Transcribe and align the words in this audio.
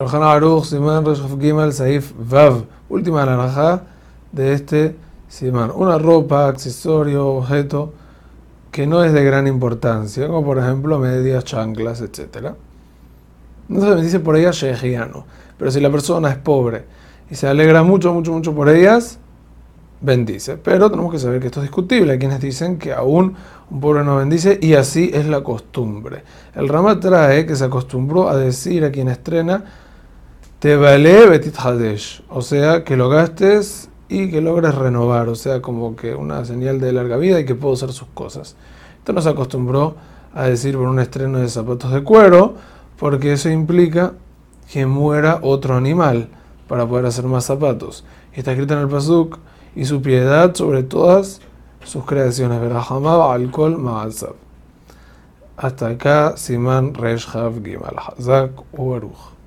Shulchan 0.00 0.62
Simán 0.62 1.04
Gimel, 1.40 1.72
Saif 1.72 2.12
Vav. 2.16 2.66
Última 2.88 3.26
naranja 3.26 3.82
de 4.30 4.52
este 4.52 4.94
Simán. 5.26 5.72
Una 5.74 5.98
ropa, 5.98 6.46
accesorio, 6.46 7.26
objeto 7.26 7.94
que 8.70 8.86
no 8.86 9.02
es 9.02 9.12
de 9.12 9.24
gran 9.24 9.48
importancia, 9.48 10.28
como 10.28 10.44
por 10.44 10.58
ejemplo 10.58 11.00
medias, 11.00 11.42
chanclas, 11.42 12.00
etc. 12.00 12.52
No 13.66 13.80
se 13.80 14.00
dice 14.00 14.20
por 14.20 14.36
ellas 14.36 14.54
shejiano, 14.54 15.26
pero 15.58 15.72
si 15.72 15.80
la 15.80 15.90
persona 15.90 16.30
es 16.30 16.36
pobre 16.36 16.84
y 17.28 17.34
se 17.34 17.48
alegra 17.48 17.82
mucho, 17.82 18.14
mucho, 18.14 18.30
mucho 18.30 18.54
por 18.54 18.68
ellas, 18.68 19.18
bendice. 20.00 20.58
Pero 20.58 20.92
tenemos 20.92 21.10
que 21.10 21.18
saber 21.18 21.40
que 21.40 21.46
esto 21.46 21.58
es 21.58 21.64
discutible. 21.64 22.12
Hay 22.12 22.20
quienes 22.20 22.40
dicen 22.40 22.78
que 22.78 22.92
aún 22.92 23.34
un 23.68 23.80
pobre 23.80 24.04
no 24.04 24.14
bendice 24.14 24.60
y 24.62 24.74
así 24.74 25.10
es 25.12 25.26
la 25.26 25.42
costumbre. 25.42 26.22
El 26.54 26.68
Rama 26.68 27.00
trae 27.00 27.46
que 27.46 27.56
se 27.56 27.64
acostumbró 27.64 28.28
a 28.28 28.36
decir 28.36 28.84
a 28.84 28.92
quien 28.92 29.08
estrena 29.08 29.64
te 30.58 30.76
vale 30.76 31.26
betit 31.26 31.56
hadesh, 31.56 32.22
o 32.28 32.42
sea, 32.42 32.82
que 32.82 32.96
lo 32.96 33.08
gastes 33.08 33.90
y 34.08 34.30
que 34.30 34.40
logres 34.40 34.74
renovar, 34.74 35.28
o 35.28 35.36
sea, 35.36 35.62
como 35.62 35.94
que 35.94 36.14
una 36.14 36.44
señal 36.44 36.80
de 36.80 36.92
larga 36.92 37.16
vida 37.16 37.38
y 37.38 37.44
que 37.44 37.54
puedo 37.54 37.74
hacer 37.74 37.92
sus 37.92 38.08
cosas. 38.08 38.56
Esto 38.98 39.12
nos 39.12 39.26
acostumbró 39.26 39.94
a 40.34 40.44
decir 40.44 40.76
por 40.76 40.88
un 40.88 40.98
estreno 40.98 41.38
de 41.38 41.48
zapatos 41.48 41.92
de 41.92 42.02
cuero, 42.02 42.54
porque 42.98 43.34
eso 43.34 43.48
implica 43.50 44.14
que 44.72 44.84
muera 44.84 45.38
otro 45.42 45.76
animal 45.76 46.28
para 46.66 46.86
poder 46.86 47.06
hacer 47.06 47.24
más 47.26 47.44
zapatos. 47.44 48.04
está 48.32 48.50
escrito 48.50 48.74
en 48.74 48.80
el 48.80 48.88
Pasuk, 48.88 49.38
y 49.76 49.84
su 49.84 50.02
piedad 50.02 50.56
sobre 50.56 50.82
todas 50.82 51.40
sus 51.84 52.04
creaciones. 52.04 52.60
Verajamab 52.60 53.30
alcohol. 53.30 53.78
Hasta 55.56 55.86
acá, 55.86 56.36
Simán 56.36 56.94
Resh 56.94 57.28
Hav 57.32 57.62
Gimal 57.62 57.96
Hazak 57.96 58.52
Ubaruch. 58.72 59.37